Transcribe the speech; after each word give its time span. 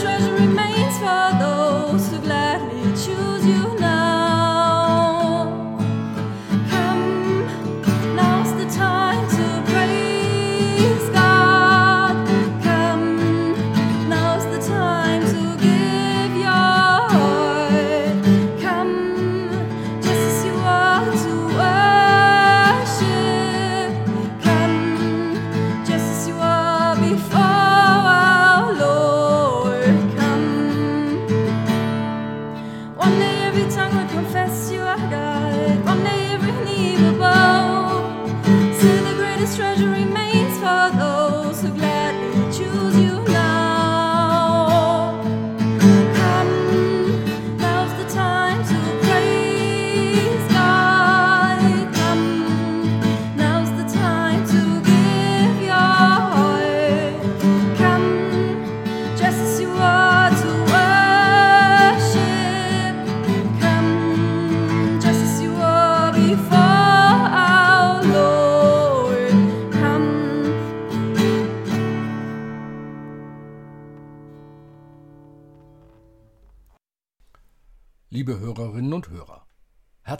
treasure 0.00 0.31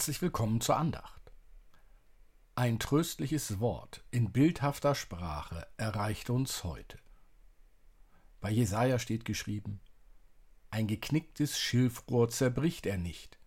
herzlich 0.03 0.21
willkommen 0.21 0.61
zur 0.61 0.79
Andacht. 0.79 1.31
Ein 2.57 2.81
tröstliches 2.81 3.61
Wort 3.61 4.03
in 4.11 4.33
bildhafter 4.33 4.97
Sprache 4.97 5.65
erreicht 5.77 6.29
uns 6.29 6.65
heute. 6.65 6.99
Bei 8.41 8.51
Jesaja 8.51 8.99
steht 8.99 9.25
geschrieben: 9.25 9.81
Ein 10.71 10.89
geknicktes 10.89 11.57
Schilfrohr 11.57 12.29
zerbricht 12.31 12.85
er 12.87 12.99
nicht, 12.99 13.39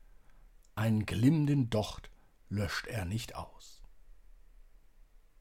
einen 0.75 1.05
glimmenden 1.05 1.69
Docht 1.69 2.09
löscht 2.47 2.87
er 2.87 3.03
nicht 3.03 3.35
aus. 3.35 3.83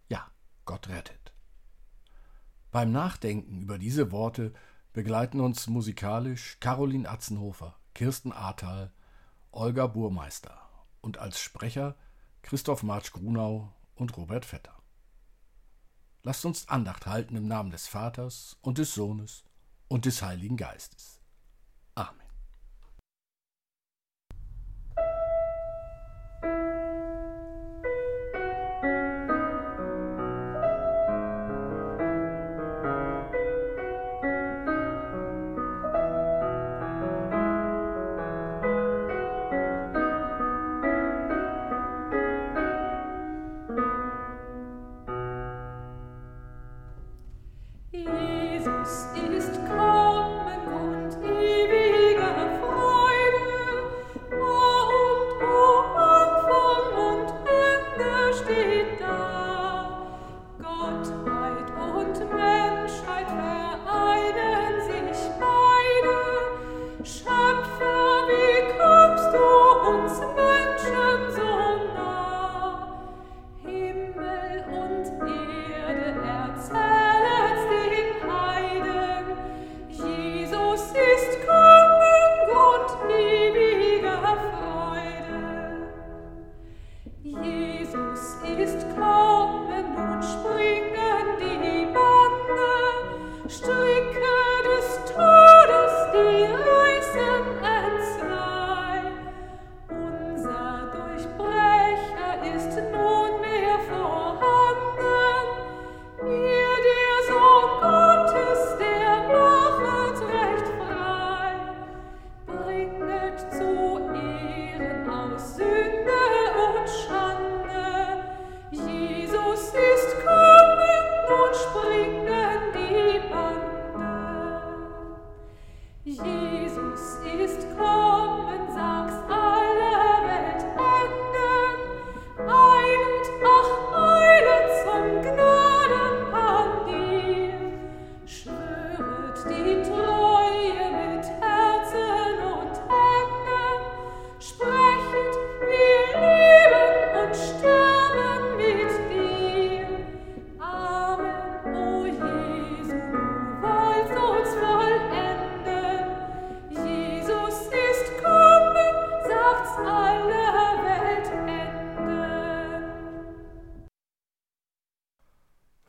Ja, 0.08 0.32
Gott 0.64 0.88
rettet. 0.88 1.32
Beim 2.72 2.90
Nachdenken 2.90 3.62
über 3.62 3.78
diese 3.78 4.10
Worte 4.10 4.52
begleiten 4.92 5.38
uns 5.38 5.68
musikalisch 5.68 6.58
Caroline 6.58 7.08
Atzenhofer, 7.08 7.78
Kirsten 7.94 8.32
Ahrtal, 8.32 8.92
Olga 9.52 9.86
Burmeister 9.86 10.63
und 11.04 11.18
als 11.18 11.38
Sprecher 11.38 11.96
Christoph 12.42 12.82
Marsch 12.82 13.12
Grunau 13.12 13.72
und 13.94 14.16
Robert 14.16 14.46
Vetter. 14.46 14.74
Lasst 16.22 16.46
uns 16.46 16.68
Andacht 16.68 17.06
halten 17.06 17.36
im 17.36 17.46
Namen 17.46 17.70
des 17.70 17.86
Vaters 17.86 18.56
und 18.62 18.78
des 18.78 18.94
Sohnes 18.94 19.44
und 19.88 20.06
des 20.06 20.22
Heiligen 20.22 20.56
Geistes. 20.56 21.20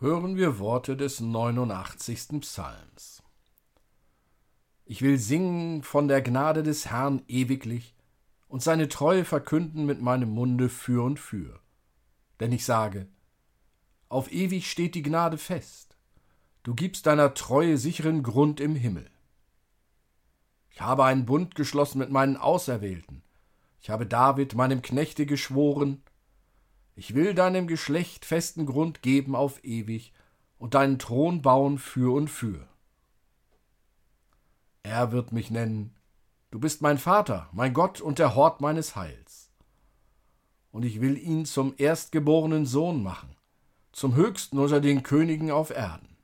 Hören 0.05 0.35
wir 0.35 0.59
Worte 0.59 0.95
des 0.95 1.19
89. 1.19 2.39
Psalms. 2.41 3.23
Ich 4.85 5.01
will 5.01 5.17
singen 5.17 5.81
von 5.81 6.07
der 6.07 6.21
Gnade 6.21 6.61
des 6.61 6.91
Herrn 6.91 7.23
ewiglich 7.27 7.95
und 8.47 8.61
seine 8.61 8.87
Treue 8.87 9.25
verkünden 9.25 9.87
mit 9.87 10.03
meinem 10.03 10.29
Munde 10.29 10.69
für 10.69 11.03
und 11.03 11.19
für. 11.19 11.59
Denn 12.39 12.51
ich 12.51 12.65
sage, 12.65 13.07
auf 14.07 14.31
ewig 14.31 14.69
steht 14.69 14.93
die 14.93 15.01
Gnade 15.01 15.39
fest, 15.39 15.97
du 16.61 16.75
gibst 16.75 17.07
deiner 17.07 17.33
Treue 17.33 17.79
sicheren 17.79 18.21
Grund 18.21 18.59
im 18.59 18.75
Himmel. 18.75 19.09
Ich 20.69 20.81
habe 20.81 21.05
einen 21.05 21.25
Bund 21.25 21.55
geschlossen 21.55 21.97
mit 21.97 22.11
meinen 22.11 22.37
Auserwählten, 22.37 23.23
ich 23.81 23.89
habe 23.89 24.05
David, 24.05 24.53
meinem 24.53 24.83
Knechte, 24.83 25.25
geschworen, 25.25 26.03
ich 26.95 27.13
will 27.13 27.33
deinem 27.33 27.67
Geschlecht 27.67 28.25
festen 28.25 28.65
Grund 28.65 29.01
geben 29.01 29.35
auf 29.35 29.63
ewig 29.63 30.13
und 30.57 30.73
deinen 30.73 30.97
Thron 30.97 31.41
bauen 31.41 31.77
für 31.77 32.13
und 32.15 32.29
für. 32.29 32.67
Er 34.83 35.11
wird 35.11 35.31
mich 35.31 35.51
nennen, 35.51 35.93
du 36.51 36.59
bist 36.59 36.81
mein 36.81 36.97
Vater, 36.97 37.49
mein 37.51 37.73
Gott 37.73 37.99
und 37.99 38.17
der 38.17 38.35
Hort 38.35 38.61
meines 38.61 38.95
Heils. 38.95 39.51
Und 40.71 40.83
ich 40.85 41.01
will 41.01 41.17
ihn 41.17 41.45
zum 41.45 41.73
erstgeborenen 41.77 42.65
Sohn 42.65 43.03
machen, 43.03 43.35
zum 43.91 44.15
höchsten 44.15 44.57
unter 44.57 44.79
den 44.79 45.03
Königen 45.03 45.51
auf 45.51 45.69
Erden. 45.69 46.17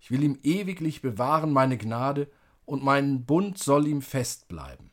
Ich 0.00 0.10
will 0.10 0.22
ihm 0.22 0.38
ewiglich 0.42 1.02
bewahren 1.02 1.52
meine 1.52 1.76
Gnade, 1.76 2.30
und 2.64 2.84
mein 2.84 3.24
Bund 3.24 3.56
soll 3.56 3.86
ihm 3.86 4.02
fest 4.02 4.46
bleiben. 4.46 4.90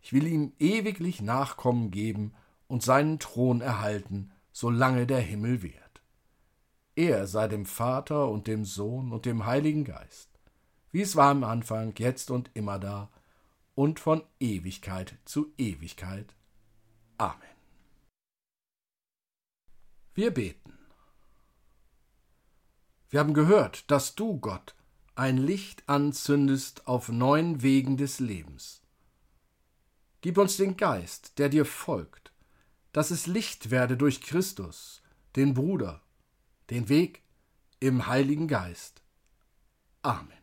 Ich 0.00 0.12
will 0.12 0.24
ihm 0.24 0.52
ewiglich 0.60 1.20
Nachkommen 1.20 1.90
geben 1.90 2.32
und 2.72 2.82
seinen 2.82 3.18
Thron 3.18 3.60
erhalten, 3.60 4.32
solange 4.50 5.06
der 5.06 5.20
Himmel 5.20 5.62
währt. 5.62 6.00
Er 6.96 7.26
sei 7.26 7.46
dem 7.46 7.66
Vater 7.66 8.30
und 8.30 8.46
dem 8.46 8.64
Sohn 8.64 9.12
und 9.12 9.26
dem 9.26 9.44
Heiligen 9.44 9.84
Geist, 9.84 10.30
wie 10.90 11.02
es 11.02 11.14
war 11.14 11.32
im 11.32 11.44
Anfang, 11.44 11.92
jetzt 11.98 12.30
und 12.30 12.50
immer 12.54 12.78
da 12.78 13.10
und 13.74 14.00
von 14.00 14.22
Ewigkeit 14.40 15.18
zu 15.26 15.52
Ewigkeit. 15.58 16.34
Amen. 17.18 17.36
Wir 20.14 20.32
beten. 20.32 20.72
Wir 23.10 23.20
haben 23.20 23.34
gehört, 23.34 23.90
dass 23.90 24.14
du, 24.14 24.40
Gott, 24.40 24.74
ein 25.14 25.36
Licht 25.36 25.86
anzündest 25.90 26.86
auf 26.86 27.10
neuen 27.10 27.60
Wegen 27.60 27.98
des 27.98 28.18
Lebens. 28.18 28.80
Gib 30.22 30.38
uns 30.38 30.56
den 30.56 30.78
Geist, 30.78 31.38
der 31.38 31.50
dir 31.50 31.66
folgt, 31.66 32.21
dass 32.92 33.10
es 33.10 33.26
Licht 33.26 33.70
werde 33.70 33.96
durch 33.96 34.20
Christus, 34.20 35.02
den 35.36 35.54
Bruder, 35.54 36.02
den 36.70 36.88
Weg 36.88 37.22
im 37.80 38.06
Heiligen 38.06 38.48
Geist. 38.48 39.02
Amen. 40.02 40.38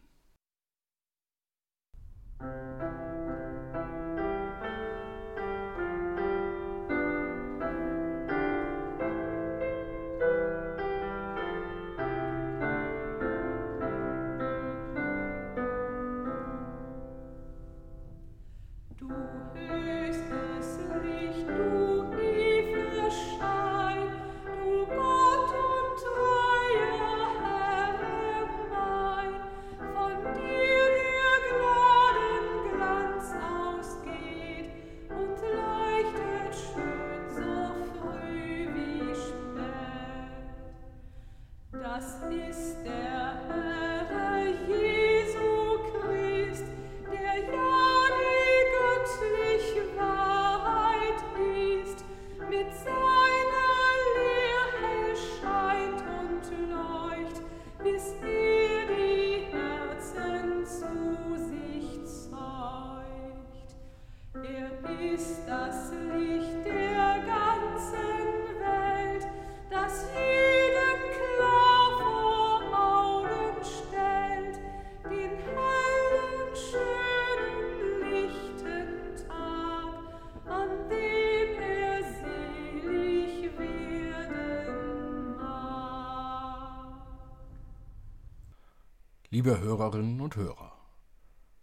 Liebe 89.31 89.59
Hörerinnen 89.59 90.19
und 90.19 90.35
Hörer, 90.35 90.73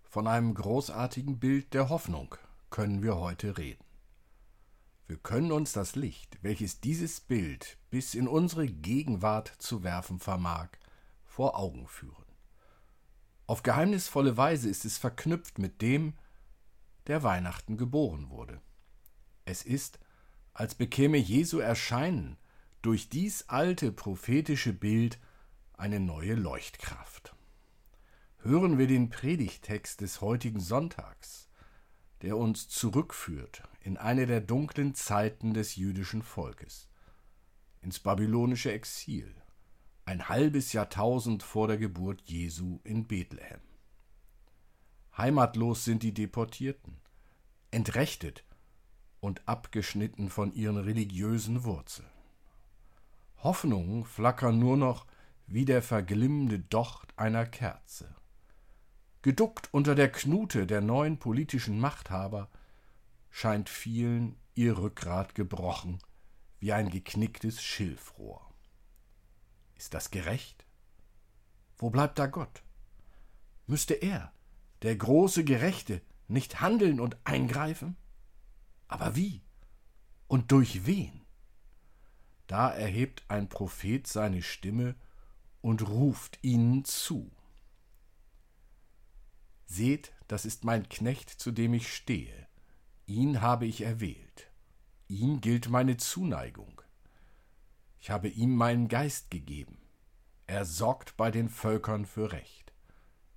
von 0.05 0.27
einem 0.27 0.55
großartigen 0.55 1.39
Bild 1.39 1.75
der 1.75 1.91
Hoffnung 1.91 2.35
können 2.71 3.03
wir 3.03 3.17
heute 3.17 3.59
reden. 3.59 3.85
Wir 5.07 5.17
können 5.17 5.53
uns 5.53 5.73
das 5.73 5.95
Licht, 5.95 6.39
welches 6.43 6.81
dieses 6.81 7.21
Bild 7.21 7.79
bis 7.91 8.15
in 8.15 8.27
unsere 8.27 8.67
Gegenwart 8.67 9.49
zu 9.59 9.85
werfen 9.85 10.19
vermag, 10.19 10.69
vor 11.25 11.57
Augen 11.59 11.87
führen. 11.87 12.25
Auf 13.47 13.63
geheimnisvolle 13.63 14.37
Weise 14.37 14.69
ist 14.69 14.85
es 14.85 14.99
verknüpft 14.99 15.59
mit 15.59 15.81
dem, 15.81 16.15
der 17.07 17.23
Weihnachten 17.23 17.77
geboren 17.77 18.31
wurde. 18.31 18.61
Es 19.45 19.63
ist, 19.63 20.01
als 20.53 20.75
bekäme 20.75 21.19
Jesu 21.19 21.59
Erscheinen 21.59 22.37
durch 22.83 23.09
dies 23.09 23.49
alte 23.49 23.93
prophetische 23.93 24.73
Bild 24.73 25.21
eine 25.75 26.01
neue 26.01 26.35
Leuchtkraft 26.35 27.37
hören 28.47 28.79
wir 28.79 28.87
den 28.87 29.09
Predigtext 29.09 30.01
des 30.01 30.21
heutigen 30.21 30.61
Sonntags, 30.61 31.46
der 32.23 32.37
uns 32.37 32.69
zurückführt 32.69 33.63
in 33.81 33.97
eine 33.97 34.27
der 34.27 34.41
dunklen 34.41 34.95
Zeiten 34.95 35.55
des 35.55 35.77
jüdischen 35.77 36.23
Volkes, 36.23 36.89
ins 37.83 38.01
babylonische 38.01 38.73
Exil, 38.73 39.35
ein 40.05 40.29
halbes 40.29 40.73
Jahrtausend 40.73 41.43
vor 41.43 41.69
der 41.69 41.79
Geburt 41.79 42.23
Jesu 42.25 42.81
in 42.85 43.07
Bethlehem. 43.07 43.61
Heimatlos 45.17 45.85
sind 45.85 46.03
die 46.03 46.13
Deportierten, 46.13 47.01
entrechtet 47.71 48.45
und 49.21 49.47
abgeschnitten 49.47 50.31
von 50.31 50.53
ihren 50.53 50.79
religiösen 50.79 51.65
Wurzeln. 51.65 52.09
Hoffnungen 53.39 54.05
flackern 54.05 54.59
nur 54.59 54.77
noch 54.77 55.07
wie 55.47 55.65
der 55.65 55.83
verglimmende 55.83 56.59
Docht 56.59 57.17
einer 57.17 57.47
Kerze. 57.47 58.16
Geduckt 59.27 59.75
unter 59.75 59.97
der 59.97 60.13
Knute 60.13 60.69
der 60.69 60.81
neuen 60.81 61.19
politischen 61.19 61.81
Machthaber, 61.81 62.49
scheint 63.29 63.69
vielen 63.69 64.37
ihr 64.55 64.79
Rückgrat 64.79 65.35
gebrochen 65.35 65.99
wie 66.61 66.73
ein 66.73 66.91
geknicktes 66.91 67.61
Schilfrohr. 67.61 68.41
Ist 69.75 69.95
das 69.95 70.13
gerecht? 70.13 70.65
Wo 71.77 71.91
bleibt 71.91 72.21
da 72.21 72.29
Gott? 72.29 72.63
Müsste 73.67 73.95
er, 73.95 74.33
der 74.83 74.95
große 74.95 75.43
Gerechte, 75.43 76.03
nicht 76.29 76.61
handeln 76.61 77.01
und 77.01 77.17
eingreifen? 77.25 77.97
Aber 78.87 79.17
wie? 79.17 79.43
Und 80.29 80.53
durch 80.53 80.87
wen? 80.87 81.27
Da 82.47 82.71
erhebt 82.71 83.25
ein 83.27 83.49
Prophet 83.49 84.07
seine 84.07 84.43
Stimme 84.43 84.95
und 85.63 85.89
ruft 85.89 86.39
ihnen 86.43 86.85
zu. 86.85 87.36
Seht, 89.67 90.13
das 90.29 90.45
ist 90.45 90.65
mein 90.65 90.89
Knecht, 90.89 91.29
zu 91.29 91.51
dem 91.51 91.75
ich 91.75 91.93
stehe. 91.93 92.47
Ihn 93.07 93.41
habe 93.41 93.67
ich 93.67 93.83
erwählt. 93.83 94.51
Ihm 95.09 95.41
gilt 95.41 95.69
meine 95.69 95.97
Zuneigung. 95.97 96.81
Ich 98.01 98.11
habe 98.11 98.29
ihm 98.29 98.55
meinen 98.55 98.89
Geist 98.89 99.31
gegeben. 99.31 99.79
Er 100.47 100.65
sorgt 100.65 101.17
bei 101.17 101.31
den 101.31 101.49
Völkern 101.49 102.07
für 102.07 102.33
Recht. 102.33 102.73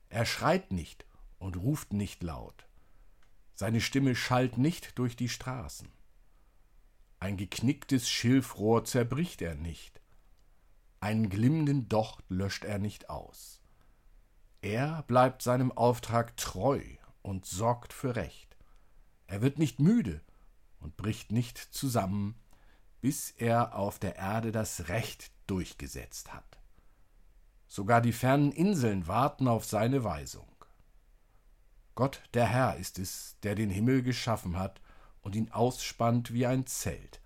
Er 0.10 0.26
schreit 0.26 0.72
nicht 0.72 1.06
und 1.40 1.58
ruft 1.58 1.94
nicht 1.94 2.24
laut. 2.24 2.68
Seine 3.56 3.82
Stimme 3.82 4.16
schallt 4.16 4.58
nicht 4.58 4.98
durch 4.98 5.16
die 5.16 5.30
Straßen. 5.30 5.90
Ein 7.20 7.36
geknicktes 7.36 8.10
Schilfrohr 8.10 8.86
zerbricht 8.86 9.42
er 9.42 9.56
nicht. 9.56 10.02
Einen 11.00 11.30
glimmenden 11.30 11.90
Docht 11.90 12.24
löscht 12.30 12.64
er 12.64 12.80
nicht 12.80 13.10
aus. 13.10 13.59
Er 14.62 15.04
bleibt 15.04 15.42
seinem 15.42 15.72
Auftrag 15.72 16.36
treu 16.36 16.82
und 17.22 17.46
sorgt 17.46 17.94
für 17.94 18.16
Recht. 18.16 18.58
Er 19.28 19.42
wird 19.42 19.58
nicht 19.58 19.80
müde 19.80 20.22
und 20.80 20.98
bricht 20.98 21.32
nicht 21.32 21.58
zusammen, 21.58 22.36
bis 23.02 23.32
er 23.32 23.76
auf 23.76 24.00
der 24.00 24.18
Erde 24.18 24.52
das 24.52 24.90
Recht 24.90 25.32
durchgesetzt 25.48 26.34
hat. 26.34 26.60
Sogar 27.68 28.02
die 28.02 28.14
fernen 28.14 28.52
Inseln 28.52 29.08
warten 29.08 29.48
auf 29.48 29.64
seine 29.64 30.04
Weisung. 30.04 30.48
Gott 31.96 32.22
der 32.34 32.48
Herr 32.48 32.78
ist 32.78 33.00
es, 33.00 33.38
der 33.44 33.56
den 33.56 33.70
Himmel 33.70 34.04
geschaffen 34.04 34.58
hat 34.58 34.82
und 35.22 35.36
ihn 35.36 35.52
ausspannt 35.52 36.34
wie 36.34 36.46
ein 36.46 36.66
Zelt. 36.66 37.22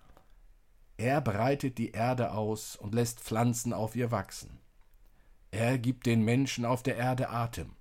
Er 0.98 1.22
breitet 1.22 1.78
die 1.78 1.92
Erde 1.92 2.32
aus 2.32 2.75
und 2.75 2.94
lässt 2.94 3.20
Pflanzen 3.20 3.74
auf 3.74 3.96
ihr 3.96 4.12
wachsen. 4.12 4.60
Er 5.53 5.77
gibt 5.77 6.07
den 6.07 6.24
Menschen 6.24 6.65
auf 6.65 6.81
der 6.81 6.98
Erde 6.98 7.29
Atem 7.29 7.75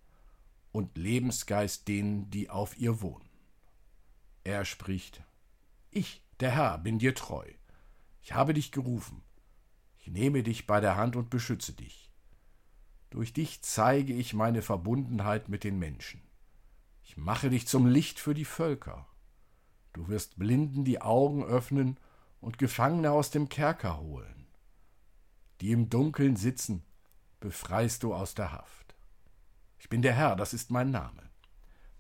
und 0.73 0.99
Lebensgeist 0.99 1.89
denen, 1.89 2.29
die 2.29 2.51
auf 2.51 2.77
ihr 2.77 3.01
wohnen. 3.01 3.31
Er 4.45 4.67
spricht, 4.67 5.23
Ich, 5.91 6.23
der 6.41 6.51
Herr, 6.51 6.77
bin 6.77 6.99
dir 6.99 7.15
treu. 7.15 7.47
Ich 8.21 8.35
habe 8.35 8.53
dich 8.53 8.73
gerufen. 8.73 9.23
Ich 9.97 10.09
nehme 10.09 10.43
dich 10.43 10.67
bei 10.67 10.81
der 10.81 10.97
Hand 10.97 11.17
und 11.17 11.31
beschütze 11.31 11.73
dich. 11.73 12.13
Durch 13.09 13.33
dich 13.33 13.63
zeige 13.63 14.13
ich 14.13 14.35
meine 14.35 14.61
Verbundenheit 14.61 15.49
mit 15.49 15.65
den 15.65 15.79
Menschen. 15.79 16.21
Ich 17.03 17.17
mache 17.17 17.49
dich 17.49 17.67
zum 17.67 17.87
Licht 17.87 18.21
für 18.21 18.35
die 18.35 18.45
Völker. 18.45 19.07
Du 19.95 20.09
wirst 20.09 20.39
Blinden 20.39 20.85
die 20.85 21.01
Augen 21.01 21.43
öffnen 21.43 21.99
und 22.39 22.59
Gefangene 22.59 23.13
aus 23.13 23.31
dem 23.31 23.49
Kerker 23.49 23.99
holen. 23.99 24.47
Die 25.63 25.71
im 25.71 25.89
Dunkeln 25.89 26.37
sitzen, 26.37 26.85
befreist 27.43 28.05
du 28.05 28.15
aus 28.15 28.35
der 28.35 28.53
Haft. 28.53 28.95
Ich 29.79 29.89
bin 29.89 30.01
der 30.01 30.15
Herr, 30.15 30.37
das 30.37 30.55
ist 30.55 30.71
mein 30.71 30.91
Name. 30.91 31.29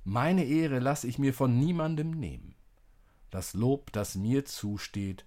Meine 0.05 0.45
Ehre 0.45 0.79
lasse 0.79 1.07
ich 1.07 1.19
mir 1.19 1.35
von 1.35 1.59
niemandem 1.59 2.13
nehmen. 2.13 2.55
Das 3.31 3.53
Lob, 3.53 3.93
das 3.93 4.15
mir 4.15 4.45
zusteht, 4.45 5.27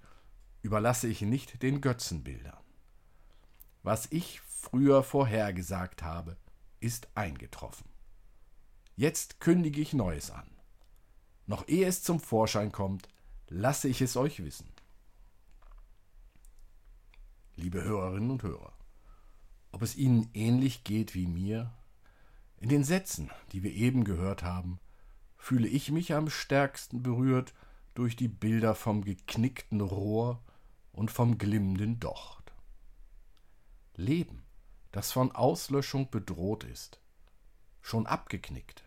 überlasse 0.62 1.08
ich 1.08 1.22
nicht 1.22 1.62
den 1.62 1.82
Götzenbildern. 1.82 2.64
Was 3.84 4.08
ich 4.10 4.42
früher 4.42 5.04
vorhergesagt 5.04 6.02
habe, 6.02 6.38
ist 6.80 7.10
eingetroffen. 7.14 7.90
Jetzt 8.96 9.40
kündige 9.42 9.82
ich 9.82 9.94
Neues 9.94 10.32
an. 10.32 10.50
Noch 11.46 11.68
ehe 11.68 11.88
es 11.88 12.04
zum 12.04 12.20
Vorschein 12.20 12.72
kommt, 12.72 13.10
lasse 13.50 13.90
ich 13.90 14.02
es 14.02 14.16
euch 14.16 14.44
wissen. 14.44 14.72
Liebe 17.58 17.84
Hörerinnen 17.84 18.32
und 18.32 18.44
Hörer, 18.44 18.74
ob 19.76 19.82
es 19.82 19.98
Ihnen 19.98 20.30
ähnlich 20.34 20.86
geht 20.86 21.16
wie 21.16 21.28
mir, 21.28 21.70
in 22.62 22.70
den 22.70 22.86
Sätzen, 22.86 23.30
die 23.52 23.62
wir 23.62 23.74
eben 23.74 24.06
gehört 24.06 24.42
haben, 24.42 24.80
fühle 25.36 25.68
ich 25.68 25.92
mich 25.92 26.14
am 26.14 26.30
stärksten 26.30 27.04
berührt 27.04 27.54
durch 27.94 28.16
die 28.16 28.30
Bilder 28.30 28.74
vom 28.74 29.04
geknickten 29.04 29.82
Rohr 29.82 30.42
und 30.94 31.12
vom 31.12 31.38
glimmenden 31.38 32.00
Docht. 32.00 32.54
Leben, 33.98 34.46
das 34.94 35.12
von 35.12 35.34
Auslöschung 35.34 36.10
bedroht 36.10 36.64
ist, 36.64 37.02
schon 37.82 38.08
abgeknickt, 38.08 38.86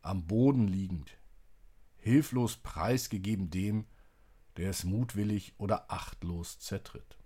am 0.00 0.26
Boden 0.26 0.66
liegend, 0.66 1.18
hilflos 1.98 2.56
preisgegeben 2.56 3.50
dem, 3.50 3.84
der 4.56 4.70
es 4.70 4.84
mutwillig 4.84 5.52
oder 5.58 5.92
achtlos 5.92 6.58
zertritt. 6.58 7.18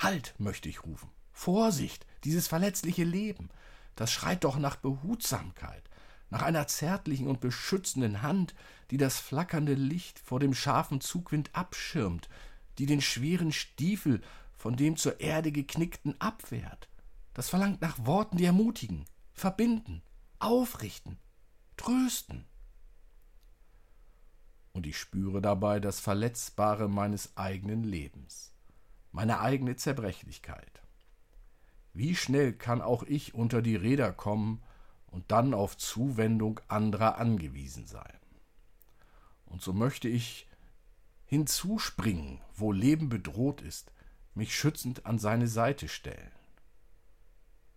Halt, 0.00 0.34
möchte 0.38 0.68
ich 0.68 0.82
rufen. 0.82 1.15
Vorsicht, 1.36 2.06
dieses 2.24 2.48
verletzliche 2.48 3.04
Leben, 3.04 3.50
das 3.94 4.10
schreit 4.10 4.42
doch 4.42 4.56
nach 4.56 4.76
Behutsamkeit, 4.76 5.82
nach 6.30 6.40
einer 6.40 6.66
zärtlichen 6.66 7.28
und 7.28 7.40
beschützenden 7.40 8.22
Hand, 8.22 8.54
die 8.90 8.96
das 8.96 9.20
flackernde 9.20 9.74
Licht 9.74 10.18
vor 10.18 10.40
dem 10.40 10.54
scharfen 10.54 11.02
Zugwind 11.02 11.50
abschirmt, 11.54 12.30
die 12.78 12.86
den 12.86 13.02
schweren 13.02 13.52
Stiefel 13.52 14.22
von 14.56 14.76
dem 14.76 14.96
zur 14.96 15.20
Erde 15.20 15.52
geknickten 15.52 16.18
abwehrt. 16.18 16.88
Das 17.34 17.50
verlangt 17.50 17.82
nach 17.82 18.06
Worten, 18.06 18.38
die 18.38 18.46
ermutigen, 18.46 19.04
verbinden, 19.34 20.02
aufrichten, 20.38 21.18
trösten. 21.76 22.46
Und 24.72 24.86
ich 24.86 24.96
spüre 24.98 25.42
dabei 25.42 25.80
das 25.80 26.00
Verletzbare 26.00 26.88
meines 26.88 27.36
eigenen 27.36 27.84
Lebens, 27.84 28.54
meine 29.12 29.40
eigene 29.40 29.76
Zerbrechlichkeit. 29.76 30.85
Wie 31.96 32.14
schnell 32.14 32.52
kann 32.52 32.82
auch 32.82 33.04
ich 33.04 33.32
unter 33.32 33.62
die 33.62 33.74
Räder 33.74 34.12
kommen 34.12 34.62
und 35.06 35.32
dann 35.32 35.54
auf 35.54 35.78
Zuwendung 35.78 36.60
anderer 36.68 37.16
angewiesen 37.16 37.86
sein. 37.86 38.18
Und 39.46 39.62
so 39.62 39.72
möchte 39.72 40.06
ich 40.06 40.46
hinzuspringen, 41.24 42.42
wo 42.54 42.70
Leben 42.70 43.08
bedroht 43.08 43.62
ist, 43.62 43.92
mich 44.34 44.54
schützend 44.54 45.06
an 45.06 45.18
seine 45.18 45.48
Seite 45.48 45.88
stellen. 45.88 46.32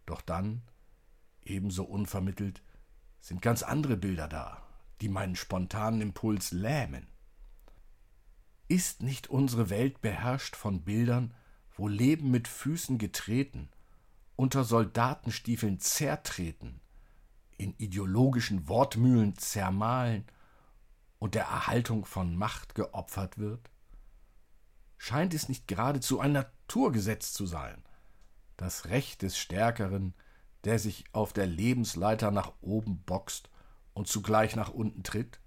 Doch 0.06 0.20
dann, 0.20 0.64
ebenso 1.46 1.86
unvermittelt, 1.86 2.62
sind 3.22 3.42
ganz 3.42 3.64
andere 3.64 3.96
Bilder 3.96 4.28
da, 4.28 4.68
die 5.00 5.08
meinen 5.08 5.38
spontanen 5.38 6.02
Impuls 6.02 6.52
lähmen. 6.52 7.08
Ist 8.68 9.02
nicht 9.02 9.30
unsere 9.30 9.70
Welt 9.70 10.02
beherrscht 10.02 10.58
von 10.58 10.82
Bildern, 10.82 11.34
wo 11.72 11.88
Leben 11.88 12.32
mit 12.32 12.50
Füßen 12.50 12.98
getreten, 12.98 13.70
unter 14.40 14.64
Soldatenstiefeln 14.64 15.82
zertreten, 15.82 16.80
in 17.58 17.74
ideologischen 17.78 18.70
Wortmühlen 18.70 19.38
zermahlen 19.38 20.24
und 21.20 21.36
der 21.36 21.44
Erhaltung 21.44 22.06
von 22.06 22.38
Macht 22.38 22.74
geopfert 22.74 23.38
wird? 23.38 23.70
Scheint 24.98 25.34
es 25.34 25.50
nicht 25.50 25.68
geradezu 25.68 26.22
ein 26.22 26.32
Naturgesetz 26.32 27.34
zu 27.34 27.46
sein, 27.46 27.84
das 28.56 28.86
Recht 28.86 29.24
des 29.24 29.38
Stärkeren, 29.38 30.14
der 30.64 30.80
sich 30.80 31.04
auf 31.12 31.34
der 31.34 31.46
Lebensleiter 31.46 32.32
nach 32.32 32.54
oben 32.62 33.04
boxt 33.04 33.50
und 33.94 34.08
zugleich 34.08 34.56
nach 34.56 34.70
unten 34.70 35.04
tritt? 35.04 35.42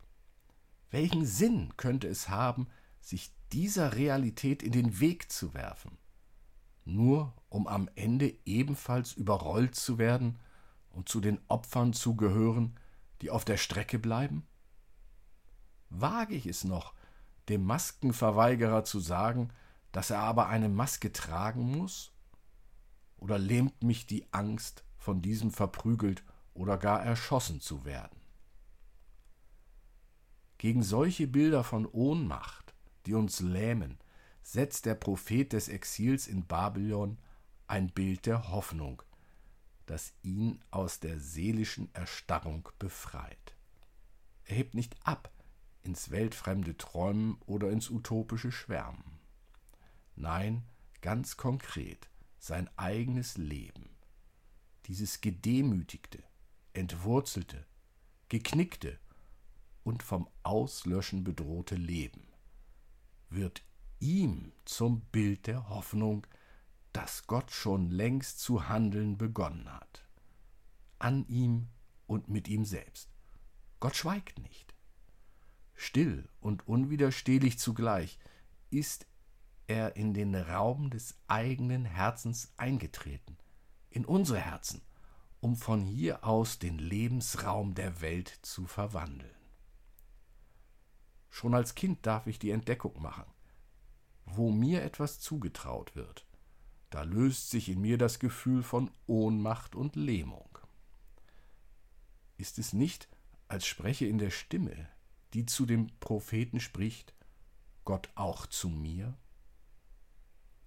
Welchen 0.90 1.25
Sinn 1.25 1.78
könnte 1.78 2.08
es 2.08 2.28
haben, 2.28 2.68
sich 3.00 3.32
dieser 3.52 3.94
Realität 3.94 4.62
in 4.62 4.72
den 4.72 5.00
Weg 5.00 5.32
zu 5.32 5.54
werfen? 5.54 5.96
Nur 6.84 7.32
um 7.48 7.66
am 7.66 7.88
Ende 7.94 8.34
ebenfalls 8.44 9.12
überrollt 9.12 9.74
zu 9.74 9.98
werden 9.98 10.38
und 10.90 11.08
zu 11.08 11.20
den 11.20 11.38
Opfern 11.48 11.92
zu 11.92 12.16
gehören, 12.16 12.76
die 13.20 13.30
auf 13.30 13.44
der 13.44 13.56
Strecke 13.56 13.98
bleiben? 13.98 14.46
Wage 15.90 16.34
ich 16.34 16.46
es 16.46 16.64
noch, 16.64 16.94
dem 17.48 17.64
Maskenverweigerer 17.64 18.84
zu 18.84 18.98
sagen, 19.00 19.50
dass 19.92 20.10
er 20.10 20.20
aber 20.20 20.48
eine 20.48 20.68
Maske 20.68 21.12
tragen 21.12 21.76
muss? 21.76 22.12
Oder 23.18 23.38
lähmt 23.38 23.82
mich 23.82 24.06
die 24.06 24.32
Angst, 24.32 24.84
von 24.96 25.20
diesem 25.20 25.50
verprügelt 25.50 26.24
oder 26.54 26.78
gar 26.78 27.02
erschossen 27.02 27.60
zu 27.60 27.84
werden? 27.84 28.20
Gegen 30.58 30.82
solche 30.82 31.26
Bilder 31.26 31.64
von 31.64 31.86
Ohnmacht, 31.86 32.74
die 33.06 33.14
uns 33.14 33.40
lähmen, 33.40 33.98
setzt 34.42 34.87
der 34.87 34.94
Prophet 34.94 35.52
des 35.52 35.68
Exils 35.68 36.26
in 36.26 36.46
Babylon 36.46 37.18
ein 37.66 37.88
Bild 37.88 38.26
der 38.26 38.50
Hoffnung, 38.50 39.02
das 39.87 40.12
ihn 40.22 40.61
aus 40.70 41.00
der 41.00 41.18
seelischen 41.18 41.92
Erstarrung 41.94 42.68
befreit. 42.78 43.56
Er 44.44 44.56
hebt 44.56 44.75
nicht 44.75 44.94
ab 45.06 45.30
ins 45.82 46.11
weltfremde 46.11 46.76
Träumen 46.76 47.37
oder 47.46 47.70
ins 47.70 47.90
utopische 47.90 48.52
Schwärmen. 48.52 49.18
Nein, 50.14 50.64
ganz 51.00 51.37
konkret 51.37 52.08
sein 52.38 52.68
eigenes 52.76 53.37
Leben, 53.37 53.88
dieses 54.87 55.20
gedemütigte, 55.20 56.22
entwurzelte, 56.72 57.64
geknickte 58.28 58.99
und 59.84 60.02
vom 60.02 60.28
Auslöschen 60.42 61.25
bedrohte 61.25 61.76
Leben, 61.76 62.26
wird 63.30 63.62
ihm 64.02 64.52
zum 64.64 65.00
Bild 65.12 65.47
der 65.47 65.68
Hoffnung, 65.68 66.26
dass 66.92 67.26
Gott 67.26 67.50
schon 67.52 67.88
längst 67.88 68.40
zu 68.40 68.68
handeln 68.68 69.16
begonnen 69.16 69.73
hat. 69.73 70.04
An 70.99 71.26
ihm 71.28 71.68
und 72.06 72.28
mit 72.28 72.49
ihm 72.49 72.64
selbst. 72.64 73.09
Gott 73.80 73.97
schweigt 73.97 74.40
nicht. 74.40 74.75
Still 75.75 76.28
und 76.40 76.66
unwiderstehlich 76.66 77.59
zugleich 77.59 78.18
ist 78.71 79.06
er 79.68 79.97
in 79.97 80.14
den 80.14 80.35
Raum 80.35 80.90
des 80.90 81.16
eigenen 81.28 81.85
Herzens 81.85 82.52
eingetreten, 82.56 83.38
in 83.90 84.04
unsere 84.04 84.40
Herzen, 84.40 84.82
um 85.40 85.56
von 85.56 85.80
hier 85.80 86.25
aus 86.25 86.59
den 86.59 86.78
Lebensraum 86.78 87.75
der 87.75 88.00
Welt 88.00 88.28
zu 88.42 88.66
verwandeln. 88.66 89.35
Schon 91.30 91.54
als 91.54 91.75
Kind 91.75 92.04
darf 92.04 92.26
ich 92.26 92.38
die 92.38 92.50
Entdeckung 92.50 93.00
machen. 93.00 93.25
Wo 94.34 94.50
mir 94.50 94.82
etwas 94.82 95.20
zugetraut 95.20 95.94
wird, 95.94 96.26
da 96.88 97.02
löst 97.02 97.50
sich 97.50 97.68
in 97.68 97.82
mir 97.82 97.98
das 97.98 98.18
Gefühl 98.18 98.62
von 98.62 98.90
Ohnmacht 99.06 99.74
und 99.74 99.94
Lähmung. 99.94 100.58
Ist 102.38 102.58
es 102.58 102.72
nicht, 102.72 103.08
als 103.48 103.66
spreche 103.66 104.06
in 104.06 104.16
der 104.16 104.30
Stimme, 104.30 104.88
die 105.34 105.44
zu 105.44 105.66
dem 105.66 105.88
Propheten 106.00 106.60
spricht, 106.60 107.14
Gott 107.84 108.08
auch 108.14 108.46
zu 108.46 108.70
mir? 108.70 109.18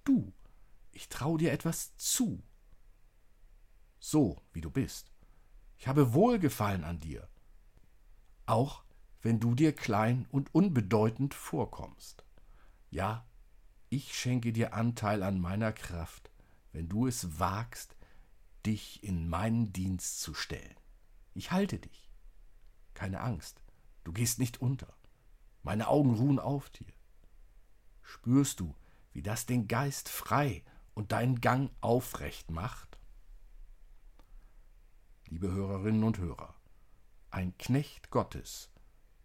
Du, 0.04 0.32
ich 0.92 1.10
trau 1.10 1.36
dir 1.38 1.52
etwas 1.52 1.98
zu. 1.98 2.44
So, 4.00 4.44
wie 4.54 4.62
du 4.62 4.70
bist. 4.70 5.12
Ich 5.80 5.88
habe 5.88 6.14
Wohlgefallen 6.14 6.84
an 6.84 7.00
dir. 7.00 7.28
Auch 8.46 8.84
wenn 9.24 9.40
du 9.40 9.56
dir 9.56 9.74
klein 9.74 10.28
und 10.30 10.54
unbedeutend 10.54 11.34
vorkommst. 11.34 12.24
Ja, 12.92 13.26
ich 13.96 14.14
schenke 14.14 14.52
dir 14.52 14.74
Anteil 14.74 15.24
an 15.24 15.40
meiner 15.40 15.72
Kraft, 15.72 16.30
wenn 16.74 16.90
du 16.90 17.08
es 17.08 17.40
wagst, 17.40 17.96
dich 18.66 19.02
in 19.06 19.30
meinen 19.30 19.72
Dienst 19.72 20.20
zu 20.20 20.34
stellen. 20.34 20.76
Ich 21.34 21.52
halte 21.52 21.80
dich. 21.80 22.12
Keine 22.94 23.22
Angst, 23.22 23.62
du 24.04 24.12
gehst 24.12 24.38
nicht 24.38 24.60
unter. 24.60 24.94
Meine 25.64 25.88
Augen 25.88 26.14
ruhen 26.14 26.40
auf 26.40 26.70
dir. 26.70 26.92
Spürst 28.02 28.60
du, 28.60 28.76
wie 29.14 29.22
das 29.22 29.46
den 29.46 29.70
Geist 29.70 30.10
frei 30.10 30.66
und 30.94 31.14
deinen 31.14 31.40
Gang 31.40 31.72
aufrecht 31.80 32.52
macht? 32.52 33.00
Liebe 35.28 35.50
Hörerinnen 35.52 36.04
und 36.04 36.18
Hörer, 36.18 36.54
ein 37.32 37.58
Knecht 37.58 38.10
Gottes, 38.10 38.70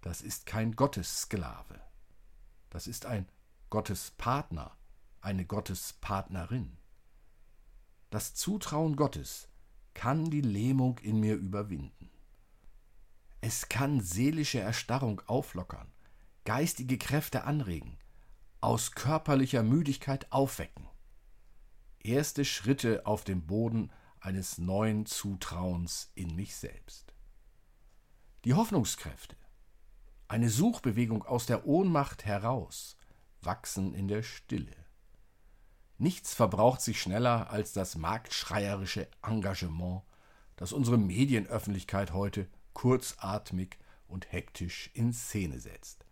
das 0.00 0.22
ist 0.22 0.46
kein 0.46 0.76
Gottessklave. 0.76 1.80
Das 2.70 2.86
ist 2.86 3.04
ein 3.04 3.28
Gottespartner, 3.70 4.76
eine 5.20 5.46
Gottespartnerin. 5.46 6.76
Das 8.10 8.34
Zutrauen 8.34 8.96
Gottes 8.96 9.48
kann 9.94 10.28
die 10.28 10.40
Lähmung 10.40 10.98
in 10.98 11.20
mir 11.20 11.36
überwinden. 11.36 12.10
Es 13.40 13.68
kann 13.68 14.00
seelische 14.00 14.58
Erstarrung 14.58 15.22
auflockern, 15.28 15.86
geistige 16.44 16.98
Kräfte 16.98 17.44
anregen, 17.44 17.96
aus 18.60 18.90
körperlicher 18.90 19.62
Müdigkeit 19.62 20.32
aufwecken. 20.32 20.88
Erste 22.00 22.44
Schritte 22.44 23.06
auf 23.06 23.22
dem 23.22 23.46
Boden 23.46 23.92
eines 24.18 24.58
neuen 24.58 25.06
Zutrauens 25.06 26.10
in 26.16 26.34
mich 26.34 26.56
selbst. 26.56 27.14
Die 28.44 28.54
Hoffnungskräfte, 28.54 29.36
eine 30.26 30.50
Suchbewegung 30.50 31.22
aus 31.22 31.46
der 31.46 31.66
Ohnmacht 31.66 32.24
heraus, 32.24 32.96
wachsen 33.42 33.94
in 33.94 34.08
der 34.08 34.22
Stille. 34.22 34.74
Nichts 35.98 36.32
verbraucht 36.32 36.80
sich 36.80 37.00
schneller 37.00 37.50
als 37.50 37.72
das 37.72 37.96
marktschreierische 37.96 39.06
Engagement, 39.22 40.02
das 40.56 40.72
unsere 40.72 40.98
Medienöffentlichkeit 40.98 42.12
heute 42.12 42.48
kurzatmig 42.72 43.78
und 44.06 44.32
hektisch 44.32 44.90
in 44.94 45.12
Szene 45.12 45.60
setzt. 45.60 46.04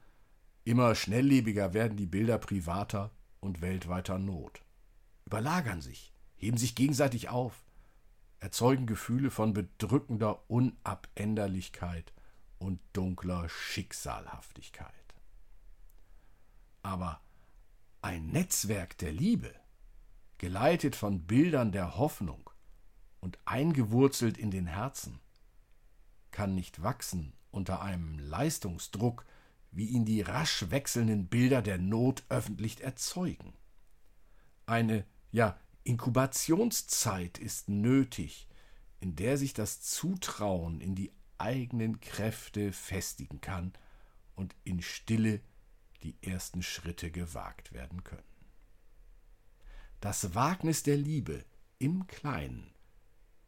Immer 0.64 0.94
schnelllebiger 0.94 1.73
werden 1.73 1.96
die 1.96 2.07
Bilder 2.07 2.38
privater 2.38 3.11
und 3.40 3.62
weltweiter 3.62 4.18
Not. 4.18 4.62
Überlagern 5.24 5.81
sich, 5.81 6.12
heben 6.37 6.59
sich 6.59 6.74
gegenseitig 6.74 7.29
auf, 7.31 7.64
erzeugen 8.40 8.87
Gefühle 8.87 9.31
von 9.31 9.53
bedrückender 9.53 10.50
Unabänderlichkeit 10.50 12.12
und 12.59 12.81
dunkler 12.92 13.48
Schicksalhaftigkeit. 13.48 15.08
Aber 16.83 17.21
ein 18.03 18.29
Netzwerk 18.29 18.97
der 18.99 19.12
Liebe, 19.12 19.55
geleitet 20.38 20.95
von 20.95 21.27
Bildern 21.27 21.73
der 21.73 21.97
Hoffnung 21.97 22.51
und 23.21 23.38
eingewurzelt 23.45 24.38
in 24.38 24.51
den 24.51 24.67
Herzen, 24.67 25.19
kann 26.31 26.55
nicht 26.55 26.83
wachsen 26.83 27.33
unter 27.51 27.83
einem 27.83 28.19
Leistungsdruck, 28.19 29.27
wie 29.71 29.87
ihn 29.87 30.05
die 30.05 30.23
rasch 30.23 30.71
wechselnden 30.71 31.27
Bilder 31.27 31.62
der 31.62 31.79
Not 31.79 32.25
öffentlich 32.29 32.81
erzeugen. 32.83 33.53
Eine, 34.67 35.05
ja, 35.33 35.59
Inkubationszeit 35.85 37.38
ist 37.38 37.69
nötig, 37.69 38.49
in 39.01 39.17
der 39.17 39.37
sich 39.37 39.55
das 39.55 39.81
Zutrauen 39.81 40.81
in 40.81 40.95
die 40.95 41.12
eigenen 41.38 42.01
Kräfte 42.01 42.73
festigen 42.73 43.41
kann 43.41 43.73
und 44.35 44.55
in 44.64 44.83
Stille 44.83 45.41
die 46.02 46.16
ersten 46.22 46.62
Schritte 46.62 47.11
gewagt 47.11 47.72
werden 47.72 48.04
können. 48.04 48.22
Das 50.00 50.34
Wagnis 50.34 50.82
der 50.82 50.96
Liebe 50.96 51.44
im 51.78 52.06
Kleinen 52.06 52.72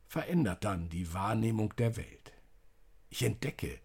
verändert 0.07 0.65
dann 0.65 0.89
die 0.89 1.13
Wahrnehmung 1.13 1.75
der 1.77 1.97
Welt. 1.97 2.33
Ich 3.09 3.23
entdecke, 3.23 3.81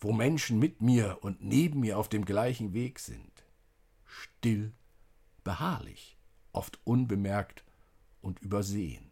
wo 0.00 0.12
Menschen 0.12 0.58
mit 0.58 0.80
mir 0.80 1.18
und 1.22 1.42
neben 1.42 1.80
mir 1.80 1.98
auf 1.98 2.08
dem 2.08 2.24
gleichen 2.24 2.72
Weg 2.72 2.98
sind. 2.98 3.44
Still, 4.04 4.72
beharrlich, 5.44 6.18
oft 6.52 6.80
unbemerkt 6.84 7.64
und 8.20 8.40
übersehen, 8.40 9.10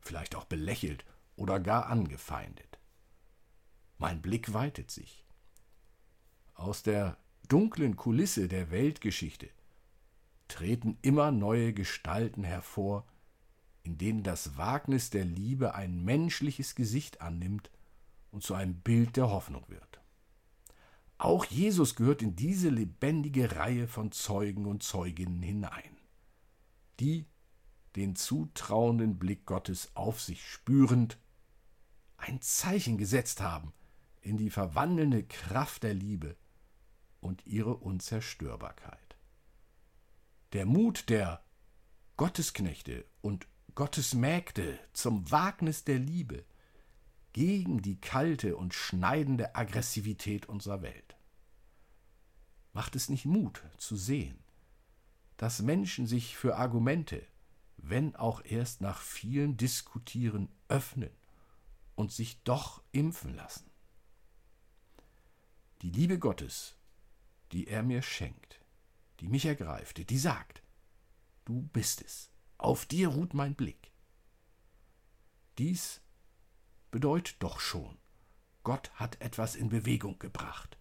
vielleicht 0.00 0.34
auch 0.34 0.44
belächelt 0.44 1.04
oder 1.36 1.60
gar 1.60 1.86
angefeindet. 1.86 2.78
Mein 3.98 4.22
Blick 4.22 4.52
weitet 4.52 4.90
sich. 4.90 5.24
Aus 6.54 6.82
der 6.82 7.16
dunklen 7.48 7.96
Kulisse 7.96 8.48
der 8.48 8.70
Weltgeschichte 8.70 9.48
treten 10.48 10.98
immer 11.02 11.30
neue 11.30 11.72
Gestalten 11.72 12.44
hervor, 12.44 13.06
in 13.82 13.98
denen 13.98 14.22
das 14.22 14.56
Wagnis 14.56 15.10
der 15.10 15.24
Liebe 15.24 15.74
ein 15.74 16.04
menschliches 16.04 16.74
Gesicht 16.74 17.20
annimmt 17.20 17.70
und 18.30 18.42
zu 18.42 18.54
einem 18.54 18.74
Bild 18.74 19.16
der 19.16 19.30
Hoffnung 19.30 19.64
wird. 19.68 20.00
Auch 21.18 21.44
Jesus 21.44 21.96
gehört 21.96 22.22
in 22.22 22.36
diese 22.36 22.68
lebendige 22.68 23.56
Reihe 23.56 23.88
von 23.88 24.12
Zeugen 24.12 24.66
und 24.66 24.82
Zeuginnen 24.82 25.42
hinein, 25.42 25.96
die 27.00 27.26
den 27.96 28.14
zutrauenden 28.14 29.18
Blick 29.18 29.44
Gottes 29.44 29.90
auf 29.94 30.20
sich 30.20 30.46
spürend 30.46 31.18
ein 32.16 32.40
Zeichen 32.40 32.98
gesetzt 32.98 33.40
haben 33.40 33.72
in 34.20 34.36
die 34.36 34.50
verwandelnde 34.50 35.24
Kraft 35.24 35.82
der 35.82 35.94
Liebe 35.94 36.36
und 37.20 37.46
ihre 37.46 37.76
Unzerstörbarkeit. 37.76 39.16
Der 40.52 40.66
Mut 40.66 41.08
der 41.08 41.44
Gottesknechte 42.16 43.04
und 43.20 43.46
Gottesmägde 43.74 44.78
zum 44.92 45.30
Wagnis 45.30 45.84
der 45.84 45.98
Liebe 45.98 46.44
gegen 47.32 47.82
die 47.82 48.00
kalte 48.00 48.56
und 48.56 48.74
schneidende 48.74 49.54
Aggressivität 49.54 50.46
unserer 50.46 50.82
Welt. 50.82 51.16
Macht 52.72 52.96
es 52.96 53.08
nicht 53.08 53.24
Mut 53.24 53.62
zu 53.76 53.96
sehen, 53.96 54.42
dass 55.36 55.62
Menschen 55.62 56.06
sich 56.06 56.36
für 56.36 56.56
Argumente, 56.56 57.24
wenn 57.76 58.16
auch 58.16 58.44
erst 58.44 58.80
nach 58.80 59.00
vielen 59.00 59.56
Diskutieren, 59.56 60.48
öffnen 60.68 61.12
und 61.94 62.10
sich 62.10 62.42
doch 62.42 62.82
impfen 62.92 63.34
lassen. 63.34 63.70
Die 65.82 65.90
Liebe 65.90 66.18
Gottes, 66.18 66.77
die 67.52 67.66
er 67.66 67.82
mir 67.82 68.02
schenkt, 68.02 68.60
die 69.20 69.28
mich 69.28 69.46
ergreift, 69.46 70.08
die 70.10 70.18
sagt, 70.18 70.62
du 71.44 71.62
bist 71.72 72.02
es, 72.02 72.30
auf 72.58 72.86
dir 72.86 73.08
ruht 73.08 73.34
mein 73.34 73.54
Blick. 73.54 73.92
Dies 75.58 76.00
bedeutet 76.90 77.36
doch 77.40 77.60
schon, 77.60 77.98
Gott 78.62 78.90
hat 78.94 79.20
etwas 79.20 79.56
in 79.56 79.68
Bewegung 79.68 80.18
gebracht. 80.18 80.78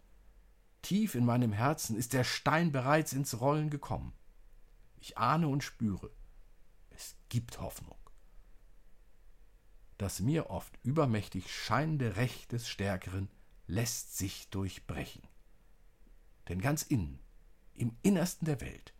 Tief 0.82 1.16
in 1.16 1.26
meinem 1.26 1.52
Herzen 1.52 1.96
ist 1.98 2.14
der 2.14 2.24
Stein 2.24 2.72
bereits 2.72 3.14
ins 3.14 3.40
Rollen 3.40 3.70
gekommen. 3.70 4.14
Ich 5.00 5.18
ahne 5.18 5.48
und 5.48 5.64
spüre, 5.64 6.12
es 6.90 7.16
gibt 7.30 7.60
Hoffnung. 7.60 7.98
Das 9.98 10.20
mir 10.20 10.50
oft 10.50 10.78
übermächtig 10.84 11.54
scheinende 11.54 12.18
Recht 12.18 12.52
des 12.52 12.68
Stärkeren 12.68 13.30
lässt 13.66 14.18
sich 14.18 14.50
durchbrechen. 14.50 15.24
Denn 16.48 16.62
ganz 16.62 16.84
innen, 16.84 17.20
im 17.74 17.96
Innersten 18.02 18.46
der 18.46 18.62
Welt, 18.62 18.94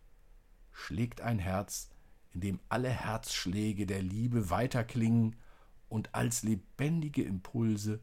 schlägt 0.70 1.20
ein 1.20 1.38
Herz, 1.38 1.90
in 2.32 2.40
dem 2.40 2.60
alle 2.68 2.90
Herzschläge 2.90 3.86
der 3.86 4.02
Liebe 4.02 4.50
weiterklingen 4.50 5.36
und 5.88 6.14
als 6.14 6.42
lebendige 6.42 7.22
Impulse 7.22 8.00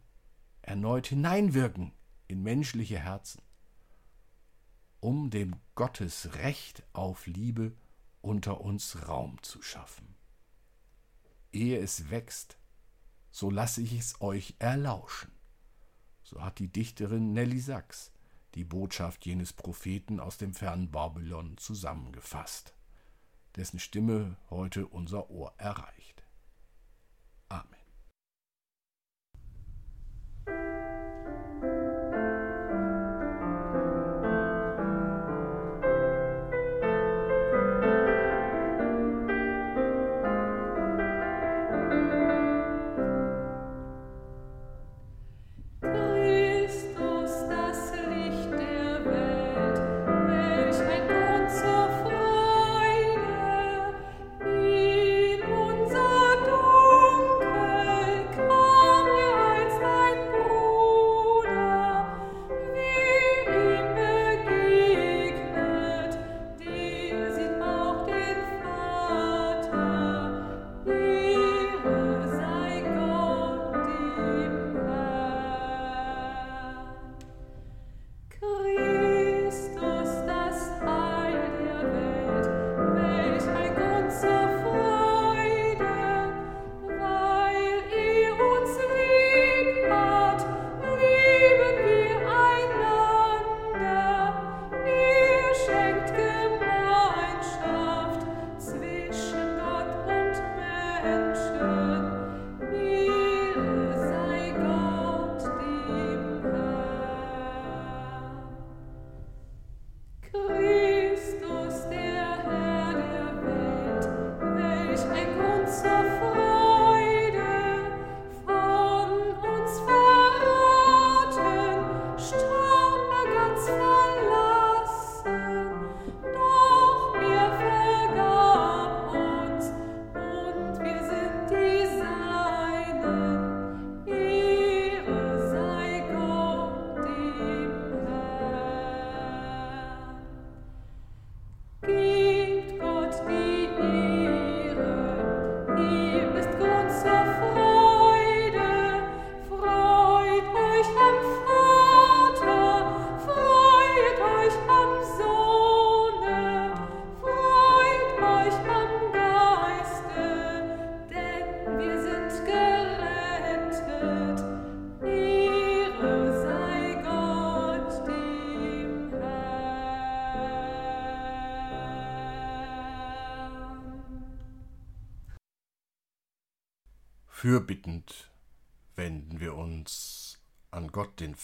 erneut 0.62 1.08
hineinwirken 1.08 1.94
in 2.28 2.42
menschliche 2.42 3.00
Herzen, 3.00 3.42
um 5.00 5.30
dem 5.30 5.56
Gottes 5.76 6.36
Recht 6.36 6.84
auf 6.94 7.28
Liebe 7.28 7.76
unter 8.22 8.62
uns 8.62 9.08
Raum 9.08 9.42
zu 9.44 9.62
schaffen. 9.62 10.16
Ehe 11.52 11.80
es 11.80 12.10
wächst, 12.10 12.58
so 13.30 13.52
lasse 13.52 13.82
ich 13.82 13.94
es 13.94 14.20
euch 14.22 14.56
erlauschen. 14.58 15.32
So 16.24 16.44
hat 16.44 16.58
die 16.58 16.70
Dichterin 16.70 17.34
Nelly 17.34 17.60
Sachs 17.60 18.12
die 18.56 18.64
Botschaft 18.64 19.26
jenes 19.26 19.54
Propheten 19.54 20.20
aus 20.20 20.38
dem 20.38 20.54
fernen 20.54 20.90
Babylon 20.90 21.58
zusammengefasst, 21.58 22.74
dessen 23.56 23.80
Stimme 23.80 24.38
heute 24.50 24.88
unser 24.88 25.30
Ohr 25.30 25.54
erreicht. 25.58 26.15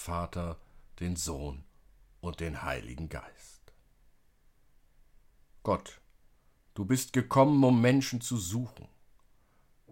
Vater, 0.02 0.60
den 1.00 1.16
Sohn 1.16 1.64
und 2.22 2.40
den 2.40 2.64
Heiligen 2.64 3.08
Geist. 3.08 3.72
Gott, 5.62 6.02
du 6.74 6.86
bist 6.86 7.14
gekommen, 7.14 7.64
um 7.64 7.82
Menschen 7.82 8.20
zu 8.20 8.38
suchen, 8.38 8.88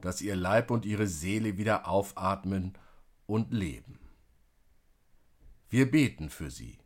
dass 0.02 0.22
ihr 0.22 0.36
Leib 0.36 0.72
und 0.72 0.86
ihre 0.86 1.06
Seele 1.06 1.58
wieder 1.58 1.88
aufatmen 1.88 2.76
und 3.28 3.54
leben. 3.54 4.00
Wir 5.70 5.90
beten 5.92 6.32
für 6.32 6.50
sie, 6.50 6.80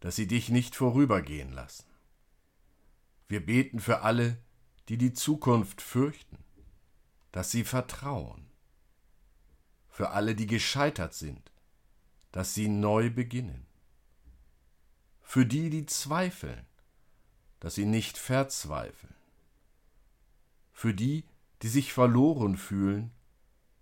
dass 0.00 0.16
sie 0.16 0.26
dich 0.26 0.50
nicht 0.50 0.76
vorübergehen 0.76 1.52
lassen. 1.52 1.86
Wir 3.26 3.44
beten 3.44 3.80
für 3.80 4.02
alle, 4.02 4.36
die 4.90 4.98
die 4.98 5.14
Zukunft 5.14 5.80
fürchten, 5.80 6.36
dass 7.32 7.50
sie 7.50 7.64
vertrauen. 7.64 8.50
Für 9.88 10.10
alle, 10.10 10.34
die 10.34 10.46
gescheitert 10.46 11.14
sind, 11.14 11.50
dass 12.32 12.54
sie 12.54 12.68
neu 12.68 13.10
beginnen. 13.10 13.66
Für 15.22 15.46
die, 15.46 15.70
die 15.70 15.86
zweifeln, 15.86 16.66
dass 17.60 17.74
sie 17.74 17.84
nicht 17.84 18.18
verzweifeln. 18.18 19.14
Für 20.72 20.94
die, 20.94 21.24
die 21.62 21.68
sich 21.68 21.92
verloren 21.92 22.56
fühlen, 22.56 23.12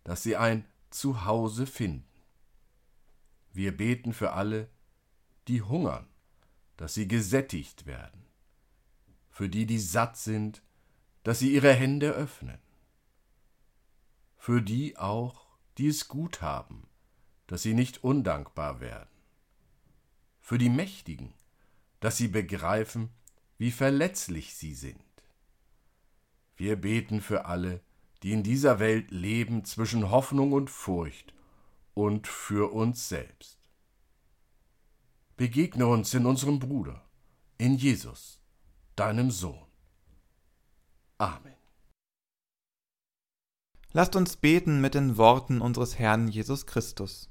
dass 0.04 0.22
sie 0.22 0.36
ein 0.36 0.64
Zuhause 0.90 1.66
finden. 1.66 2.04
Wir 3.52 3.76
beten 3.76 4.12
für 4.12 4.32
alle, 4.32 4.68
die 5.46 5.62
hungern, 5.62 6.06
dass 6.76 6.94
sie 6.94 7.08
gesättigt 7.08 7.86
werden. 7.86 8.26
Für 9.30 9.48
die, 9.48 9.66
die 9.66 9.78
satt 9.78 10.16
sind, 10.16 10.62
dass 11.22 11.38
sie 11.38 11.52
ihre 11.52 11.72
Hände 11.72 12.10
öffnen. 12.10 12.58
Für 14.36 14.62
die 14.62 14.96
auch, 14.96 15.46
die 15.76 15.88
es 15.88 16.08
gut 16.08 16.40
haben, 16.42 16.87
dass 17.48 17.62
sie 17.62 17.74
nicht 17.74 18.04
undankbar 18.04 18.80
werden. 18.80 19.08
Für 20.40 20.58
die 20.58 20.70
Mächtigen, 20.70 21.34
dass 21.98 22.16
sie 22.16 22.28
begreifen, 22.28 23.10
wie 23.56 23.72
verletzlich 23.72 24.54
sie 24.54 24.74
sind. 24.74 25.02
Wir 26.56 26.76
beten 26.76 27.20
für 27.20 27.46
alle, 27.46 27.80
die 28.22 28.32
in 28.32 28.42
dieser 28.42 28.78
Welt 28.78 29.10
leben 29.10 29.64
zwischen 29.64 30.10
Hoffnung 30.10 30.52
und 30.52 30.70
Furcht 30.70 31.34
und 31.94 32.28
für 32.28 32.72
uns 32.72 33.08
selbst. 33.08 33.58
Begegne 35.36 35.86
uns 35.86 36.14
in 36.14 36.26
unserem 36.26 36.58
Bruder, 36.58 37.04
in 37.58 37.76
Jesus, 37.76 38.40
deinem 38.96 39.30
Sohn. 39.30 39.66
Amen. 41.18 41.54
Lasst 43.92 44.16
uns 44.16 44.36
beten 44.36 44.80
mit 44.80 44.94
den 44.94 45.16
Worten 45.16 45.60
unseres 45.60 45.98
Herrn 45.98 46.28
Jesus 46.28 46.66
Christus. 46.66 47.30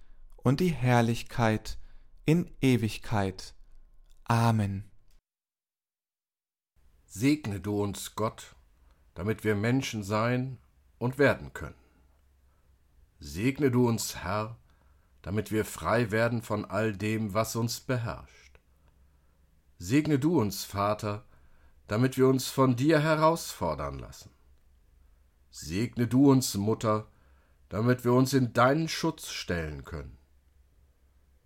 und 0.43 0.59
die 0.59 0.69
Herrlichkeit 0.69 1.77
in 2.25 2.49
Ewigkeit. 2.61 3.53
Amen. 4.25 4.89
Segne 7.05 7.59
du 7.59 7.81
uns, 7.81 8.15
Gott, 8.15 8.55
damit 9.13 9.43
wir 9.43 9.55
Menschen 9.55 10.03
sein 10.03 10.57
und 10.97 11.17
werden 11.17 11.53
können. 11.53 11.75
Segne 13.19 13.69
du 13.69 13.87
uns, 13.87 14.23
Herr, 14.23 14.57
damit 15.21 15.51
wir 15.51 15.65
frei 15.65 16.11
werden 16.11 16.41
von 16.41 16.65
all 16.65 16.95
dem, 16.95 17.33
was 17.33 17.55
uns 17.55 17.79
beherrscht. 17.79 18.59
Segne 19.77 20.19
du 20.19 20.39
uns, 20.39 20.63
Vater, 20.63 21.25
damit 21.87 22.17
wir 22.17 22.27
uns 22.27 22.47
von 22.47 22.75
dir 22.75 22.99
herausfordern 22.99 23.99
lassen. 23.99 24.31
Segne 25.49 26.07
du 26.07 26.31
uns, 26.31 26.55
Mutter, 26.55 27.07
damit 27.67 28.05
wir 28.05 28.13
uns 28.13 28.33
in 28.33 28.53
deinen 28.53 28.87
Schutz 28.87 29.29
stellen 29.29 29.83
können. 29.83 30.17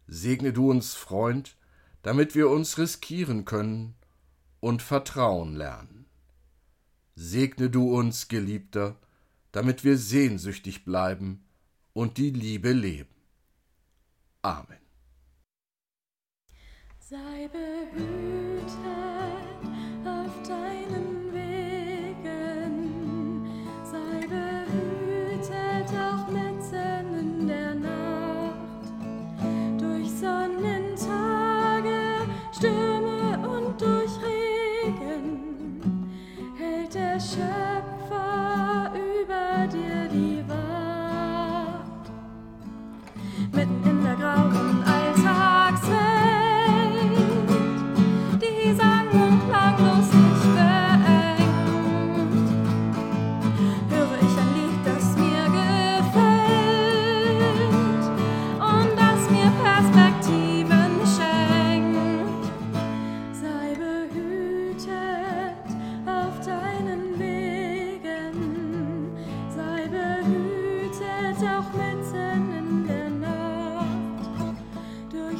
Segne 0.07 0.53
du 0.53 0.69
uns, 0.69 0.93
Freund, 0.93 1.57
damit 2.01 2.35
wir 2.35 2.49
uns 2.49 2.77
riskieren 2.77 3.45
können 3.45 3.95
und 4.59 4.81
Vertrauen 4.81 5.55
lernen. 5.55 6.05
Segne 7.15 7.69
du 7.69 7.95
uns, 7.95 8.27
Geliebter, 8.27 8.97
damit 9.51 9.83
wir 9.83 9.97
sehnsüchtig 9.97 10.85
bleiben 10.85 11.45
und 11.93 12.17
die 12.17 12.29
Liebe 12.29 12.73
leben. 12.73 13.15
Amen. 14.41 14.77
Sei 16.99 17.47
behütet. 17.47 18.94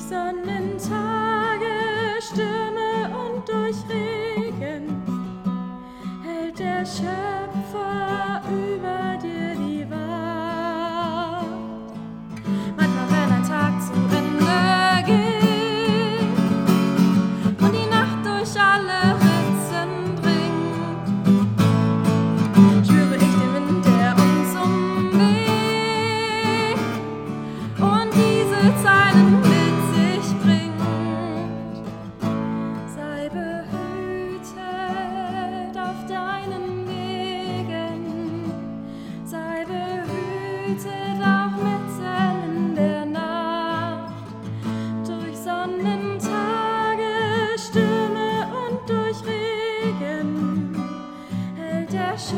sun. 0.09 0.54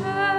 shine. 0.02 0.37